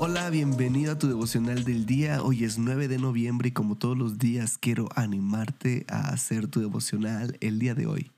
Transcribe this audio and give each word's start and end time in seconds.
Hola, 0.00 0.28
bienvenido 0.28 0.92
a 0.92 0.98
tu 0.98 1.06
devocional 1.06 1.62
del 1.62 1.86
día. 1.86 2.22
Hoy 2.22 2.44
es 2.44 2.58
9 2.58 2.88
de 2.88 2.98
noviembre 2.98 3.50
y 3.50 3.52
como 3.52 3.78
todos 3.78 3.96
los 3.96 4.18
días 4.18 4.58
quiero 4.58 4.88
animarte 4.96 5.86
a 5.88 6.08
hacer 6.08 6.48
tu 6.48 6.60
devocional 6.60 7.38
el 7.40 7.60
día 7.60 7.74
de 7.74 7.86
hoy. 7.86 8.10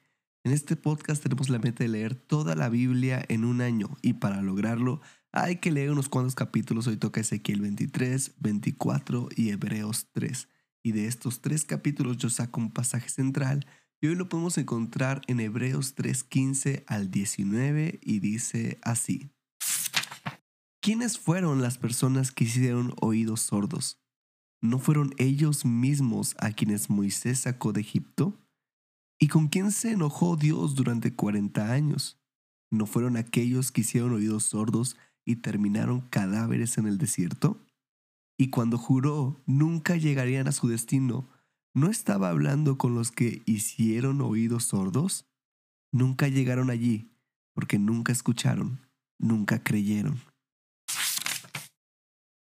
En 0.42 0.52
este 0.52 0.74
podcast 0.74 1.22
tenemos 1.22 1.50
la 1.50 1.58
meta 1.58 1.84
de 1.84 1.88
leer 1.88 2.14
toda 2.14 2.54
la 2.54 2.70
Biblia 2.70 3.22
en 3.28 3.44
un 3.44 3.60
año 3.60 3.90
y 4.00 4.14
para 4.14 4.40
lograrlo 4.40 5.02
hay 5.32 5.56
que 5.56 5.70
leer 5.70 5.90
unos 5.90 6.08
cuantos 6.08 6.34
capítulos. 6.34 6.86
Hoy 6.86 6.96
toca 6.96 7.20
Ezequiel 7.20 7.60
23, 7.60 8.36
24 8.38 9.28
y 9.36 9.50
Hebreos 9.50 10.08
3. 10.12 10.48
Y 10.82 10.92
de 10.92 11.06
estos 11.06 11.42
tres 11.42 11.64
capítulos 11.66 12.16
yo 12.16 12.30
saco 12.30 12.58
un 12.58 12.70
pasaje 12.72 13.10
central 13.10 13.66
y 14.00 14.06
hoy 14.06 14.14
lo 14.14 14.28
podemos 14.28 14.56
encontrar 14.56 15.20
en 15.26 15.40
Hebreos 15.40 15.94
3:15 15.94 16.84
al 16.86 17.10
19 17.10 18.00
y 18.02 18.20
dice 18.20 18.78
así. 18.82 19.30
¿Quiénes 20.86 21.18
fueron 21.18 21.62
las 21.62 21.78
personas 21.78 22.30
que 22.30 22.44
hicieron 22.44 22.94
oídos 23.00 23.40
sordos? 23.40 23.98
¿No 24.62 24.78
fueron 24.78 25.14
ellos 25.18 25.64
mismos 25.64 26.36
a 26.38 26.52
quienes 26.52 26.90
Moisés 26.90 27.40
sacó 27.40 27.72
de 27.72 27.80
Egipto? 27.80 28.38
¿Y 29.18 29.26
con 29.26 29.48
quién 29.48 29.72
se 29.72 29.90
enojó 29.90 30.36
Dios 30.36 30.76
durante 30.76 31.12
40 31.12 31.72
años? 31.72 32.20
¿No 32.70 32.86
fueron 32.86 33.16
aquellos 33.16 33.72
que 33.72 33.80
hicieron 33.80 34.12
oídos 34.12 34.44
sordos 34.44 34.96
y 35.24 35.34
terminaron 35.34 36.02
cadáveres 36.02 36.78
en 36.78 36.86
el 36.86 36.98
desierto? 36.98 37.60
Y 38.38 38.50
cuando 38.50 38.78
juró 38.78 39.42
nunca 39.44 39.96
llegarían 39.96 40.46
a 40.46 40.52
su 40.52 40.68
destino, 40.68 41.28
¿no 41.74 41.90
estaba 41.90 42.28
hablando 42.28 42.78
con 42.78 42.94
los 42.94 43.10
que 43.10 43.42
hicieron 43.44 44.20
oídos 44.20 44.66
sordos? 44.66 45.26
Nunca 45.90 46.28
llegaron 46.28 46.70
allí, 46.70 47.10
porque 47.54 47.76
nunca 47.76 48.12
escucharon, 48.12 48.86
nunca 49.18 49.64
creyeron. 49.64 50.20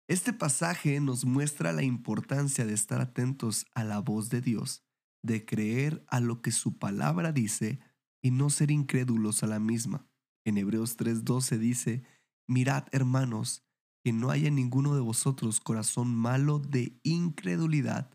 Este 0.08 0.32
pasaje 0.32 0.98
nos 1.00 1.26
muestra 1.26 1.74
la 1.74 1.82
importancia 1.82 2.64
de 2.64 2.72
estar 2.72 2.98
atentos 3.02 3.66
a 3.74 3.84
la 3.84 3.98
voz 3.98 4.30
de 4.30 4.40
Dios, 4.40 4.82
de 5.22 5.44
creer 5.44 6.02
a 6.08 6.20
lo 6.20 6.40
que 6.40 6.50
su 6.50 6.78
palabra 6.78 7.30
dice 7.30 7.78
y 8.22 8.30
no 8.30 8.48
ser 8.48 8.70
incrédulos 8.70 9.42
a 9.42 9.46
la 9.46 9.60
misma. 9.60 10.08
En 10.46 10.56
Hebreos 10.56 10.96
3:12 10.96 11.58
dice, 11.58 12.04
Mirad, 12.46 12.86
hermanos, 12.90 13.66
que 14.02 14.14
no 14.14 14.30
haya 14.30 14.50
ninguno 14.50 14.94
de 14.94 15.02
vosotros 15.02 15.60
corazón 15.60 16.14
malo 16.14 16.58
de 16.58 16.98
incredulidad 17.02 18.10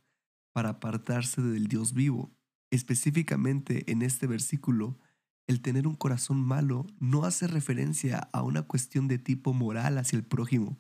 para 0.52 0.70
apartarse 0.70 1.44
del 1.44 1.68
Dios 1.68 1.94
vivo. 1.94 2.36
Específicamente 2.72 3.92
en 3.92 4.02
este 4.02 4.26
versículo, 4.26 4.98
el 5.46 5.62
tener 5.62 5.86
un 5.86 5.96
corazón 5.96 6.42
malo 6.42 6.88
no 7.00 7.24
hace 7.24 7.46
referencia 7.46 8.18
a 8.34 8.42
una 8.42 8.64
cuestión 8.64 9.08
de 9.08 9.20
tipo 9.20 9.54
moral 9.54 10.00
hacia 10.00 10.18
el 10.18 10.26
prójimo, 10.26 10.80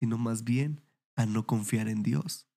sino 0.00 0.18
más 0.18 0.44
bien 0.44 0.80
a 1.14 1.26
no 1.26 1.46
confiar 1.46 1.88
en 1.88 2.02
Dios. 2.02 2.48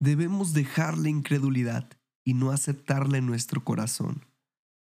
Debemos 0.00 0.54
dejar 0.54 0.98
la 0.98 1.10
incredulidad 1.10 1.88
y 2.24 2.34
no 2.34 2.50
aceptarla 2.50 3.18
en 3.18 3.26
nuestro 3.26 3.62
corazón, 3.62 4.24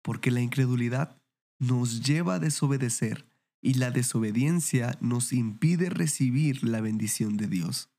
porque 0.01 0.31
la 0.31 0.41
incredulidad 0.41 1.21
nos 1.59 2.01
lleva 2.01 2.35
a 2.35 2.39
desobedecer 2.39 3.27
y 3.61 3.75
la 3.75 3.91
desobediencia 3.91 4.97
nos 5.01 5.33
impide 5.33 5.89
recibir 5.89 6.63
la 6.63 6.81
bendición 6.81 7.37
de 7.37 7.47
Dios. 7.47 7.91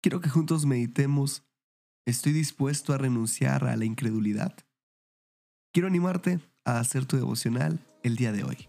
Quiero 0.00 0.20
que 0.20 0.30
juntos 0.30 0.64
meditemos, 0.64 1.44
¿estoy 2.06 2.32
dispuesto 2.32 2.94
a 2.94 2.98
renunciar 2.98 3.64
a 3.64 3.76
la 3.76 3.84
incredulidad? 3.84 4.56
Quiero 5.72 5.88
animarte 5.88 6.40
a 6.64 6.78
hacer 6.78 7.04
tu 7.04 7.16
devocional 7.16 7.84
el 8.02 8.16
día 8.16 8.32
de 8.32 8.44
hoy. 8.44 8.68